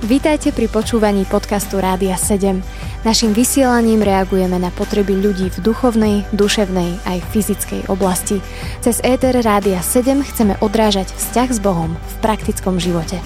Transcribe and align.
Vítajte 0.00 0.48
pri 0.56 0.64
počúvaní 0.72 1.28
podcastu 1.28 1.76
Rádia 1.76 2.16
7. 2.16 2.64
Naším 3.04 3.36
vysielaním 3.36 4.00
reagujeme 4.00 4.56
na 4.56 4.72
potreby 4.72 5.12
ľudí 5.12 5.52
v 5.52 5.60
duchovnej, 5.60 6.24
duševnej 6.32 7.04
aj 7.04 7.20
fyzickej 7.28 7.92
oblasti. 7.92 8.40
Cez 8.80 9.04
ETR 9.04 9.44
Rádia 9.44 9.84
7 9.84 10.24
chceme 10.24 10.56
odrážať 10.64 11.12
vzťah 11.12 11.48
s 11.52 11.60
Bohom 11.60 11.92
v 11.92 12.14
praktickom 12.24 12.80
živote. 12.80 13.20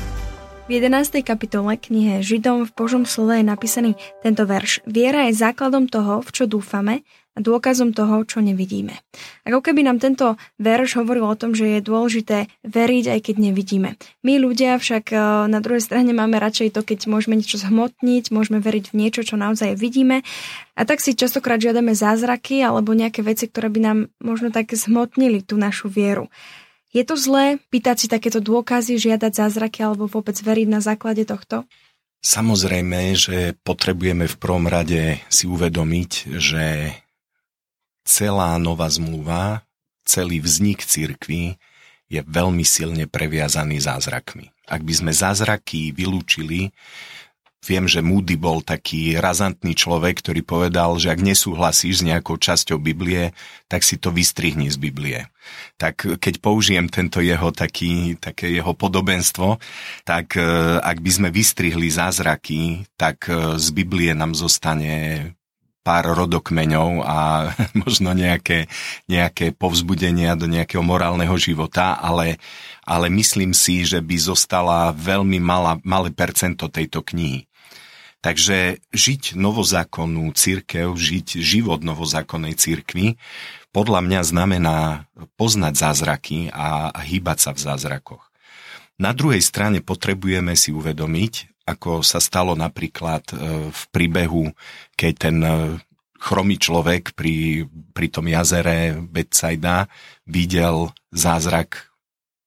V 0.67 0.83
11. 0.83 1.23
kapitole 1.23 1.79
knihe 1.79 2.19
Židom 2.27 2.67
v 2.67 2.75
Božom 2.75 3.07
slove 3.07 3.39
je 3.39 3.47
napísaný 3.47 3.95
tento 4.27 4.43
verš. 4.43 4.83
Viera 4.83 5.31
je 5.31 5.39
základom 5.39 5.87
toho, 5.87 6.27
v 6.27 6.31
čo 6.35 6.51
dúfame 6.51 7.07
a 7.35 7.39
dôkazom 7.43 7.91
toho, 7.91 8.23
čo 8.23 8.39
nevidíme. 8.39 8.95
Ako 9.43 9.59
keby 9.59 9.83
nám 9.83 9.99
tento 9.99 10.39
verš 10.63 11.03
hovoril 11.03 11.27
o 11.27 11.35
tom, 11.35 11.51
že 11.51 11.67
je 11.67 11.81
dôležité 11.83 12.47
veriť, 12.63 13.05
aj 13.11 13.21
keď 13.27 13.37
nevidíme. 13.51 13.99
My 14.23 14.39
ľudia 14.39 14.79
však 14.79 15.11
e, 15.11 15.19
na 15.51 15.59
druhej 15.59 15.83
strane 15.83 16.15
máme 16.15 16.39
radšej 16.39 16.79
to, 16.79 16.87
keď 16.87 17.11
môžeme 17.11 17.35
niečo 17.35 17.59
zhmotniť, 17.59 18.31
môžeme 18.31 18.63
veriť 18.63 18.95
v 18.95 18.99
niečo, 19.03 19.27
čo 19.27 19.35
naozaj 19.35 19.75
vidíme. 19.75 20.23
A 20.79 20.87
tak 20.87 21.03
si 21.03 21.19
častokrát 21.19 21.59
žiadame 21.59 21.95
zázraky 21.95 22.63
alebo 22.63 22.95
nejaké 22.95 23.27
veci, 23.27 23.51
ktoré 23.51 23.67
by 23.67 23.81
nám 23.83 23.99
možno 24.23 24.55
tak 24.55 24.71
zhmotnili 24.71 25.43
tú 25.43 25.59
našu 25.59 25.91
vieru. 25.91 26.31
Je 26.95 27.03
to 27.03 27.19
zlé 27.19 27.59
pýtať 27.75 27.97
si 27.99 28.07
takéto 28.07 28.39
dôkazy, 28.39 28.95
žiadať 28.95 29.35
zázraky 29.35 29.83
alebo 29.83 30.07
vôbec 30.07 30.39
veriť 30.39 30.71
na 30.71 30.79
základe 30.79 31.27
tohto? 31.27 31.67
Samozrejme, 32.25 33.13
že 33.19 33.53
potrebujeme 33.67 34.25
v 34.25 34.37
prvom 34.41 34.65
rade 34.65 35.21
si 35.29 35.45
uvedomiť, 35.45 36.11
že 36.41 36.65
celá 38.05 38.57
nová 38.61 38.87
zmluva, 38.93 39.65
celý 40.05 40.39
vznik 40.39 40.85
cirkvy 40.85 41.57
je 42.13 42.21
veľmi 42.21 42.63
silne 42.63 43.09
previazaný 43.09 43.81
zázrakmi. 43.81 44.53
Ak 44.69 44.85
by 44.85 44.93
sme 44.93 45.13
zázraky 45.13 45.93
vylúčili, 45.93 46.73
viem, 47.65 47.89
že 47.89 48.05
Moody 48.05 48.37
bol 48.37 48.61
taký 48.61 49.17
razantný 49.17 49.73
človek, 49.73 50.21
ktorý 50.21 50.45
povedal, 50.45 51.01
že 51.01 51.09
ak 51.09 51.21
nesúhlasíš 51.25 52.05
s 52.05 52.07
nejakou 52.07 52.37
časťou 52.37 52.77
Biblie, 52.77 53.33
tak 53.73 53.81
si 53.81 53.97
to 53.97 54.13
vystrihni 54.13 54.69
z 54.69 54.77
Biblie. 54.77 55.33
Tak 55.81 56.21
keď 56.21 56.35
použijem 56.45 56.93
tento 56.93 57.25
jeho 57.25 57.51
taký, 57.57 58.21
také 58.21 58.53
jeho 58.53 58.77
podobenstvo, 58.77 59.57
tak 60.05 60.37
e, 60.37 60.45
ak 60.81 61.01
by 61.01 61.11
sme 61.11 61.29
vystrihli 61.33 61.89
zázraky, 61.89 62.85
tak 63.01 63.33
e, 63.33 63.57
z 63.57 63.69
Biblie 63.73 64.13
nám 64.13 64.37
zostane 64.37 65.33
pár 65.85 66.17
rodokmeňov 66.17 67.05
a 67.05 67.19
možno 67.85 68.17
nejaké, 68.17 68.73
nejaké 69.07 69.53
povzbudenia 69.53 70.33
do 70.35 70.49
nejakého 70.49 70.81
morálneho 70.81 71.37
života, 71.37 72.01
ale, 72.01 72.41
ale 72.89 73.13
myslím 73.13 73.53
si, 73.53 73.85
že 73.85 74.01
by 74.01 74.17
zostala 74.17 74.97
veľmi 74.97 75.37
malá, 75.39 75.77
malé 75.85 76.09
percento 76.11 76.73
tejto 76.73 77.05
knihy. 77.05 77.45
Takže 78.25 78.81
žiť 78.89 79.37
novozákonnú 79.37 80.33
církev, 80.33 80.97
žiť 80.97 81.45
život 81.45 81.85
novozákonnej 81.85 82.57
církvy, 82.57 83.21
podľa 83.69 84.01
mňa 84.01 84.21
znamená 84.25 84.79
poznať 85.37 85.75
zázraky 85.77 86.49
a, 86.49 86.89
a 86.89 87.01
hýbať 87.05 87.39
sa 87.45 87.51
v 87.53 87.61
zázrakoch. 87.69 88.25
Na 88.97 89.13
druhej 89.13 89.43
strane 89.45 89.85
potrebujeme 89.85 90.57
si 90.57 90.73
uvedomiť, 90.73 91.54
ako 91.65 92.05
sa 92.05 92.21
stalo 92.21 92.53
napríklad 92.53 93.25
e, 93.33 93.35
v 93.73 93.83
príbehu, 93.89 94.53
keď 94.95 95.13
ten 95.17 95.37
e, 95.41 95.81
chromý 96.21 96.61
človek 96.61 97.17
pri, 97.17 97.65
pri 97.93 98.07
tom 98.13 98.29
jazere 98.29 98.97
Betsaida 99.01 99.89
videl 100.29 100.93
zázrak, 101.13 101.89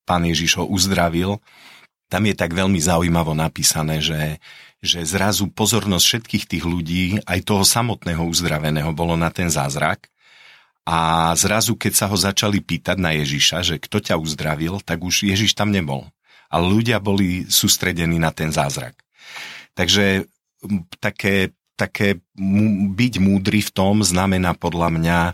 pán 0.06 0.26
Ježiš 0.26 0.62
ho 0.62 0.66
uzdravil. 0.70 1.42
Tam 2.08 2.24
je 2.24 2.34
tak 2.38 2.56
veľmi 2.56 2.80
zaujímavo 2.80 3.36
napísané, 3.36 4.00
že, 4.00 4.40
že 4.80 5.04
zrazu 5.04 5.52
pozornosť 5.52 6.06
všetkých 6.06 6.46
tých 6.48 6.66
ľudí, 6.66 7.04
aj 7.28 7.44
toho 7.44 7.68
samotného 7.68 8.24
uzdraveného, 8.24 8.96
bolo 8.96 9.20
na 9.20 9.34
ten 9.34 9.52
zázrak. 9.52 10.08
A 10.88 11.30
zrazu, 11.36 11.76
keď 11.76 11.94
sa 12.00 12.06
ho 12.08 12.16
začali 12.16 12.64
pýtať 12.64 12.96
na 12.96 13.12
Ježiša, 13.12 13.60
že 13.60 13.76
kto 13.76 14.00
ťa 14.00 14.16
uzdravil, 14.16 14.80
tak 14.80 15.04
už 15.04 15.28
Ježiš 15.28 15.52
tam 15.52 15.68
nebol. 15.68 16.08
Ale 16.48 16.64
ľudia 16.64 17.04
boli 17.04 17.44
sústredení 17.44 18.24
na 18.24 18.32
ten 18.32 18.56
zázrak. 18.56 18.96
Takže 19.78 20.26
také, 20.98 21.54
také 21.78 22.20
byť 22.98 23.14
múdry 23.22 23.62
v 23.62 23.72
tom 23.72 24.02
znamená 24.02 24.58
podľa 24.58 24.90
mňa 24.90 25.20
e, 25.30 25.34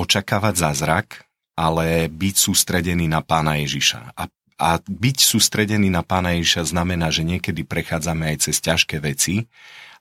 očakávať 0.00 0.54
zázrak, 0.56 1.28
ale 1.58 2.08
byť 2.08 2.34
sústredený 2.38 3.10
na 3.10 3.20
pána 3.20 3.60
Ježiša. 3.60 4.14
A, 4.14 4.30
a 4.58 4.70
byť 4.78 5.18
sústredený 5.18 5.90
na 5.90 6.06
pána 6.06 6.38
Ježiša 6.38 6.70
znamená, 6.70 7.10
že 7.10 7.26
niekedy 7.26 7.66
prechádzame 7.66 8.34
aj 8.34 8.48
cez 8.48 8.62
ťažké 8.62 9.02
veci 9.02 9.50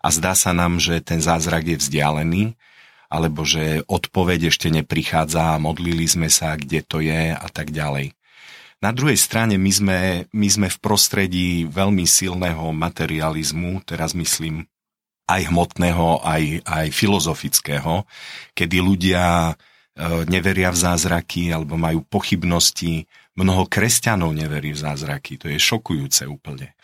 a 0.01 0.07
zdá 0.13 0.37
sa 0.37 0.53
nám, 0.53 0.77
že 0.77 1.01
ten 1.01 1.19
zázrak 1.19 1.65
je 1.65 1.77
vzdialený, 1.81 2.43
alebo 3.07 3.47
že 3.47 3.87
odpoveď 3.87 4.51
ešte 4.51 4.67
neprichádza 4.67 5.57
modlili 5.57 6.05
sme 6.05 6.27
sa, 6.27 6.53
kde 6.59 6.83
to 6.83 6.99
je 6.99 7.31
a 7.31 7.47
tak 7.49 7.71
ďalej. 7.71 8.16
Na 8.77 8.93
druhej 8.93 9.17
strane 9.17 9.57
my 9.57 9.71
sme, 9.73 9.99
my 10.29 10.47
sme 10.47 10.67
v 10.69 10.77
prostredí 10.77 11.65
veľmi 11.65 12.05
silného 12.05 12.69
materializmu, 12.77 13.81
teraz 13.81 14.13
myslím 14.13 14.69
aj 15.27 15.49
hmotného, 15.49 16.21
aj, 16.21 16.61
aj 16.61 16.87
filozofického, 16.93 18.05
kedy 18.53 18.77
ľudia 18.79 19.51
e, 19.51 19.53
neveria 20.29 20.69
v 20.69 20.77
zázraky 20.77 21.51
alebo 21.51 21.73
majú 21.75 22.05
pochybnosti. 22.05 23.09
Mnoho 23.33 23.65
kresťanov 23.65 24.31
neverí 24.37 24.71
v 24.71 24.79
zázraky. 24.79 25.41
To 25.41 25.49
je 25.49 25.57
šokujúce 25.57 26.29
úplne. 26.29 26.77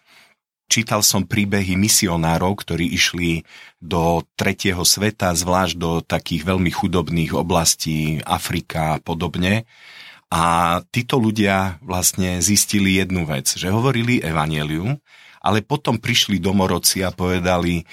Čítal 0.66 1.06
som 1.06 1.30
príbehy 1.30 1.78
misionárov, 1.78 2.58
ktorí 2.58 2.90
išli 2.90 3.46
do 3.78 4.26
tretieho 4.34 4.82
sveta, 4.82 5.38
zvlášť 5.38 5.76
do 5.78 6.02
takých 6.02 6.50
veľmi 6.50 6.74
chudobných 6.74 7.38
oblastí 7.38 8.18
Afrika 8.26 8.98
a 8.98 9.02
podobne 9.02 9.70
a 10.34 10.42
títo 10.90 11.22
ľudia 11.22 11.78
vlastne 11.86 12.42
zistili 12.42 12.98
jednu 12.98 13.30
vec, 13.30 13.54
že 13.54 13.70
hovorili 13.70 14.18
evanelium, 14.18 14.98
ale 15.46 15.62
potom 15.62 16.02
prišli 16.02 16.42
domorodci 16.42 17.06
a 17.06 17.14
povedali, 17.14 17.86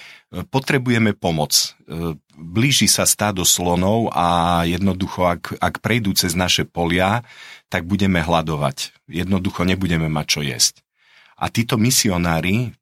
potrebujeme 0.48 1.12
pomoc. 1.12 1.52
E, 1.52 2.16
blíži 2.38 2.88
sa 2.88 3.04
stádo 3.04 3.44
slonov 3.44 4.08
a 4.16 4.62
jednoducho, 4.64 5.28
ak, 5.28 5.60
ak 5.60 5.84
prejdú 5.84 6.16
cez 6.16 6.32
naše 6.32 6.64
polia, 6.64 7.26
tak 7.68 7.84
budeme 7.84 8.24
hľadovať. 8.24 9.04
Jednoducho 9.10 9.68
nebudeme 9.68 10.08
mať 10.08 10.26
čo 10.30 10.40
jesť. 10.40 10.80
A 11.36 11.52
títo 11.52 11.76
misionári 11.76 12.72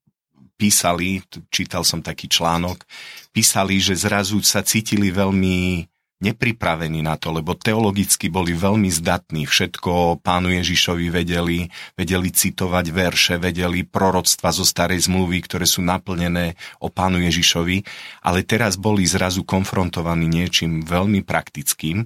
písali, 0.54 1.24
čítal 1.50 1.82
som 1.82 1.98
taký 1.98 2.30
článok, 2.30 2.86
písali, 3.34 3.82
že 3.82 3.98
zrazu 3.98 4.38
sa 4.46 4.62
cítili 4.62 5.10
veľmi 5.10 5.88
nepripravení 6.18 6.98
na 6.98 7.14
to, 7.14 7.30
lebo 7.30 7.54
teologicky 7.54 8.26
boli 8.26 8.50
veľmi 8.50 8.90
zdatní. 8.90 9.46
Všetko 9.46 10.18
pánu 10.18 10.50
Ježišovi 10.58 11.06
vedeli, 11.14 11.70
vedeli 11.94 12.28
citovať 12.34 12.86
verše, 12.90 13.34
vedeli 13.38 13.86
proroctva 13.86 14.50
zo 14.50 14.66
starej 14.66 15.06
zmluvy, 15.06 15.38
ktoré 15.46 15.62
sú 15.62 15.78
naplnené 15.86 16.58
o 16.82 16.90
pánu 16.90 17.22
Ježišovi, 17.22 17.86
ale 18.26 18.42
teraz 18.42 18.74
boli 18.74 19.06
zrazu 19.06 19.46
konfrontovaní 19.46 20.26
niečím 20.26 20.82
veľmi 20.82 21.22
praktickým 21.22 22.02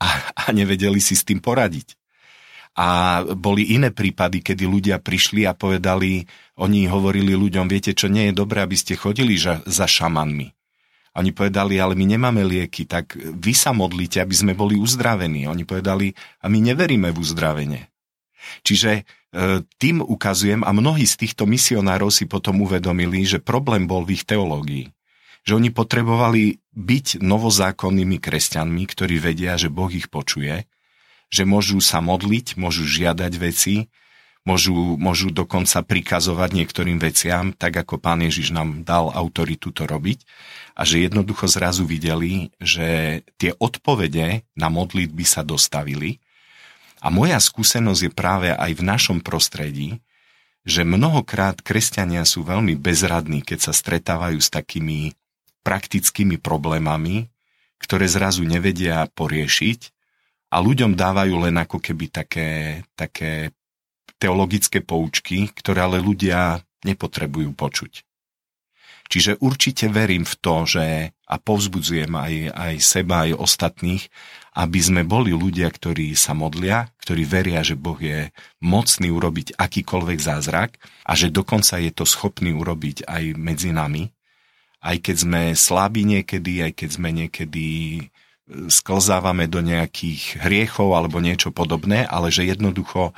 a, 0.00 0.08
a 0.32 0.44
nevedeli 0.48 0.98
si 0.98 1.12
s 1.12 1.28
tým 1.28 1.44
poradiť. 1.44 2.00
A 2.74 3.22
boli 3.22 3.70
iné 3.70 3.94
prípady, 3.94 4.42
kedy 4.42 4.66
ľudia 4.66 4.98
prišli 4.98 5.46
a 5.46 5.54
povedali, 5.54 6.26
oni 6.58 6.90
hovorili 6.90 7.30
ľuďom, 7.38 7.70
viete 7.70 7.94
čo, 7.94 8.10
nie 8.10 8.32
je 8.32 8.34
dobré, 8.34 8.66
aby 8.66 8.74
ste 8.74 8.98
chodili 8.98 9.38
za, 9.38 9.62
šamanmi 9.62 10.63
oni 11.14 11.30
povedali, 11.30 11.78
ale 11.78 11.94
my 11.94 12.04
nemáme 12.10 12.42
lieky, 12.42 12.90
tak 12.90 13.14
vy 13.14 13.54
sa 13.54 13.70
modlíte, 13.70 14.18
aby 14.18 14.34
sme 14.34 14.52
boli 14.58 14.74
uzdravení. 14.74 15.46
Oni 15.46 15.62
povedali, 15.62 16.10
a 16.42 16.50
my 16.50 16.58
neveríme 16.58 17.14
v 17.14 17.20
uzdravenie. 17.22 17.82
Čiže 18.66 18.90
e, 18.98 19.02
tým 19.78 20.02
ukazujem, 20.02 20.66
a 20.66 20.70
mnohí 20.74 21.06
z 21.06 21.14
týchto 21.22 21.46
misionárov 21.46 22.10
si 22.10 22.26
potom 22.26 22.60
uvedomili, 22.66 23.22
že 23.22 23.38
problém 23.38 23.86
bol 23.86 24.02
v 24.02 24.18
ich 24.18 24.26
teológii. 24.26 24.90
Že 25.46 25.52
oni 25.62 25.70
potrebovali 25.70 26.58
byť 26.74 27.22
novozákonnými 27.22 28.18
kresťanmi, 28.18 28.82
ktorí 28.82 29.22
vedia, 29.22 29.54
že 29.54 29.70
Boh 29.70 29.88
ich 29.94 30.10
počuje, 30.10 30.66
že 31.30 31.46
môžu 31.46 31.78
sa 31.78 32.02
modliť, 32.02 32.58
môžu 32.58 32.84
žiadať 32.84 33.32
veci, 33.38 33.86
môžu, 34.44 35.00
môžu 35.00 35.32
dokonca 35.32 35.80
prikazovať 35.80 36.50
niektorým 36.52 37.00
veciam, 37.00 37.50
tak 37.56 37.80
ako 37.80 37.96
pán 37.96 38.20
Ježiš 38.20 38.52
nám 38.52 38.84
dal 38.84 39.08
autoritu 39.10 39.72
to 39.72 39.88
robiť. 39.88 40.22
A 40.76 40.84
že 40.84 41.00
jednoducho 41.00 41.48
zrazu 41.48 41.88
videli, 41.88 42.52
že 42.60 43.20
tie 43.40 43.56
odpovede 43.56 44.44
na 44.54 44.68
modlitby 44.68 45.24
sa 45.24 45.40
dostavili. 45.40 46.20
A 47.00 47.08
moja 47.12 47.40
skúsenosť 47.40 48.00
je 48.00 48.12
práve 48.12 48.48
aj 48.52 48.72
v 48.76 48.82
našom 48.84 49.18
prostredí, 49.20 50.00
že 50.64 50.80
mnohokrát 50.84 51.60
kresťania 51.60 52.24
sú 52.24 52.44
veľmi 52.44 52.76
bezradní, 52.80 53.44
keď 53.44 53.68
sa 53.68 53.72
stretávajú 53.76 54.40
s 54.40 54.48
takými 54.48 55.12
praktickými 55.60 56.40
problémami, 56.40 57.28
ktoré 57.80 58.08
zrazu 58.08 58.48
nevedia 58.48 59.04
poriešiť 59.12 59.92
a 60.48 60.56
ľuďom 60.60 60.96
dávajú 60.96 61.34
len 61.48 61.56
ako 61.60 61.80
keby 61.80 62.08
také, 62.08 62.48
také 62.96 63.52
teologické 64.24 64.80
poučky, 64.80 65.52
ktoré 65.52 65.84
ale 65.84 66.00
ľudia 66.00 66.64
nepotrebujú 66.88 67.52
počuť. 67.52 68.00
Čiže 69.04 69.36
určite 69.44 69.92
verím 69.92 70.24
v 70.24 70.34
to, 70.40 70.64
že 70.64 71.12
a 71.24 71.36
povzbudzujem 71.36 72.12
aj, 72.16 72.34
aj 72.56 72.74
seba, 72.80 73.28
aj 73.28 73.36
ostatných, 73.36 74.08
aby 74.56 74.80
sme 74.80 75.02
boli 75.04 75.36
ľudia, 75.36 75.68
ktorí 75.68 76.16
sa 76.16 76.32
modlia, 76.32 76.88
ktorí 77.04 77.26
veria, 77.26 77.60
že 77.60 77.76
Boh 77.76 77.96
je 78.00 78.32
mocný 78.64 79.12
urobiť 79.12 79.60
akýkoľvek 79.60 80.18
zázrak 80.20 80.80
a 81.04 81.12
že 81.12 81.28
dokonca 81.28 81.80
je 81.80 81.92
to 81.92 82.08
schopný 82.08 82.56
urobiť 82.56 83.04
aj 83.04 83.22
medzi 83.36 83.76
nami. 83.76 84.08
Aj 84.84 84.96
keď 85.00 85.16
sme 85.16 85.42
slabí 85.56 86.04
niekedy, 86.04 86.64
aj 86.64 86.72
keď 86.76 86.88
sme 86.92 87.08
niekedy 87.08 87.68
e, 87.98 88.02
sklzávame 88.68 89.48
do 89.48 89.64
nejakých 89.64 90.44
hriechov 90.44 90.92
alebo 90.92 91.24
niečo 91.24 91.50
podobné, 91.50 92.04
ale 92.04 92.28
že 92.28 92.44
jednoducho, 92.44 93.16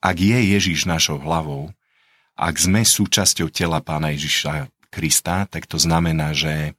ak 0.00 0.16
je 0.16 0.38
Ježiš 0.56 0.88
našou 0.88 1.20
hlavou, 1.20 1.72
ak 2.40 2.56
sme 2.56 2.80
súčasťou 2.84 3.52
tela 3.52 3.84
pána 3.84 4.16
Ježiša 4.16 4.72
Krista, 4.88 5.44
tak 5.46 5.68
to 5.68 5.76
znamená, 5.76 6.32
že, 6.32 6.72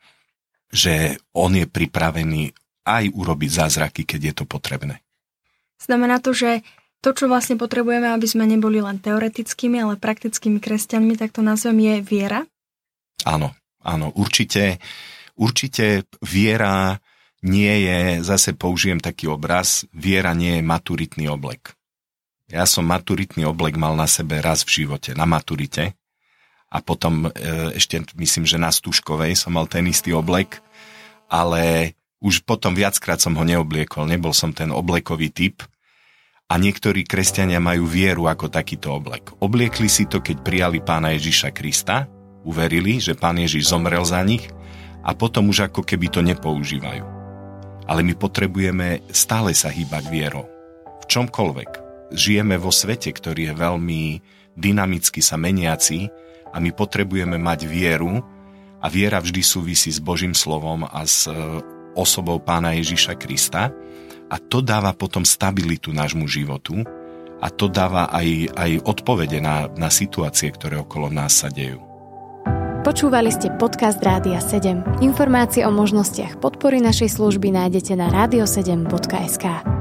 že 0.73 1.21
on 1.31 1.53
je 1.53 1.69
pripravený 1.69 2.51
aj 2.81 3.13
urobiť 3.13 3.49
zázraky, 3.49 4.01
keď 4.03 4.21
je 4.21 4.33
to 4.41 4.45
potrebné. 4.49 5.05
Znamená 5.77 6.17
to, 6.17 6.33
že 6.33 6.65
to, 7.01 7.13
čo 7.13 7.25
vlastne 7.29 7.57
potrebujeme, 7.57 8.09
aby 8.09 8.25
sme 8.29 8.45
neboli 8.45 8.81
len 8.81 9.01
teoretickými, 9.01 9.81
ale 9.81 9.97
praktickými 9.97 10.61
kresťanmi, 10.61 11.17
tak 11.17 11.33
to 11.33 11.41
nazvem 11.41 11.77
je 11.81 11.95
viera? 12.05 12.41
Áno, 13.25 13.53
áno, 13.81 14.13
určite, 14.13 14.77
určite 15.37 16.05
viera 16.21 17.01
nie 17.41 17.85
je, 17.85 18.21
zase 18.21 18.53
použijem 18.53 19.01
taký 19.01 19.29
obraz, 19.29 19.85
viera 19.93 20.37
nie 20.37 20.61
je 20.61 20.65
maturitný 20.65 21.25
oblek. 21.29 21.73
Ja 22.51 22.67
som 22.67 22.83
maturitný 22.83 23.47
oblek 23.47 23.79
mal 23.79 23.95
na 23.95 24.11
sebe 24.11 24.43
raz 24.43 24.67
v 24.67 24.83
živote, 24.83 25.15
na 25.15 25.23
maturite 25.23 25.95
a 26.67 26.83
potom 26.83 27.27
e, 27.27 27.29
ešte 27.79 28.03
myslím, 28.19 28.43
že 28.43 28.59
na 28.59 28.67
Stužkovej 28.67 29.39
som 29.39 29.55
mal 29.55 29.71
ten 29.71 29.87
istý 29.87 30.11
oblek, 30.11 30.59
ale 31.31 31.95
už 32.19 32.43
potom 32.43 32.75
viackrát 32.75 33.23
som 33.23 33.39
ho 33.39 33.43
neobliekol, 33.47 34.03
nebol 34.03 34.35
som 34.35 34.51
ten 34.51 34.67
oblekový 34.67 35.31
typ 35.31 35.63
a 36.51 36.59
niektorí 36.59 37.07
kresťania 37.07 37.63
majú 37.63 37.87
vieru 37.87 38.27
ako 38.27 38.51
takýto 38.51 38.91
oblek. 38.99 39.31
Obliekli 39.39 39.87
si 39.87 40.03
to, 40.11 40.19
keď 40.19 40.43
prijali 40.43 40.83
pána 40.83 41.15
Ježiša 41.15 41.55
Krista, 41.55 42.11
uverili, 42.43 42.99
že 42.99 43.15
pán 43.15 43.39
Ježiš 43.39 43.71
zomrel 43.71 44.03
za 44.03 44.19
nich 44.27 44.43
a 45.07 45.15
potom 45.15 45.47
už 45.47 45.71
ako 45.71 45.87
keby 45.87 46.11
to 46.11 46.19
nepoužívajú. 46.19 47.05
Ale 47.87 48.03
my 48.03 48.13
potrebujeme 48.19 49.07
stále 49.15 49.55
sa 49.55 49.71
hýbať 49.71 50.03
vierou. 50.11 50.45
V 51.01 51.05
čomkoľvek. 51.09 51.80
Žijeme 52.11 52.59
vo 52.59 52.69
svete, 52.69 53.11
ktorý 53.11 53.51
je 53.51 53.55
veľmi 53.55 54.03
dynamicky 54.55 55.23
sa 55.23 55.39
meniaci 55.39 56.11
a 56.51 56.59
my 56.59 56.75
potrebujeme 56.75 57.39
mať 57.39 57.59
vieru 57.65 58.19
a 58.81 58.85
viera 58.91 59.23
vždy 59.23 59.41
súvisí 59.41 59.89
s 59.93 60.03
Božím 60.03 60.35
slovom 60.35 60.83
a 60.83 61.07
s 61.07 61.29
e, 61.29 61.33
osobou 61.95 62.43
pána 62.43 62.75
Ježiša 62.75 63.15
Krista 63.15 63.71
a 64.27 64.35
to 64.39 64.59
dáva 64.59 64.91
potom 64.91 65.23
stabilitu 65.23 65.95
nášmu 65.95 66.27
životu 66.27 66.83
a 67.41 67.47
to 67.49 67.71
dáva 67.71 68.11
aj, 68.11 68.53
aj 68.53 68.71
odpovede 68.85 69.39
na, 69.41 69.71
na 69.73 69.89
situácie, 69.89 70.51
ktoré 70.53 70.77
okolo 70.83 71.09
nás 71.09 71.41
sa 71.41 71.49
dejú. 71.49 71.81
Počúvali 72.81 73.29
ste 73.29 73.53
podcast 73.61 74.01
Rádia 74.01 74.41
7. 74.41 75.05
Informácie 75.05 75.61
o 75.69 75.71
možnostiach 75.73 76.41
podpory 76.41 76.81
našej 76.81 77.13
služby 77.13 77.53
nájdete 77.53 77.93
na 77.93 78.09
radio7.sk. 78.09 79.80